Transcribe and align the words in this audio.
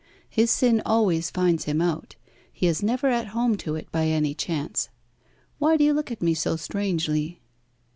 His 0.31 0.49
sin 0.49 0.81
always 0.83 1.29
finds 1.29 1.65
him 1.65 1.79
out. 1.79 2.15
He 2.51 2.65
is 2.65 2.81
never 2.81 3.05
at 3.09 3.27
home 3.37 3.55
to 3.57 3.75
it 3.75 3.91
by 3.91 4.07
any 4.07 4.33
chance. 4.33 4.89
Why 5.59 5.77
do 5.77 5.83
you 5.83 5.93
look 5.93 6.11
at 6.11 6.23
me 6.23 6.33
so 6.33 6.55
strangely?" 6.55 7.39